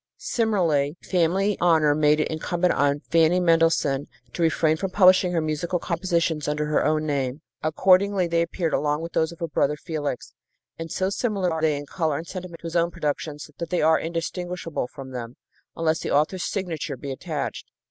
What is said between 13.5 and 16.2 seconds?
that they are indistinguishable from them, unless the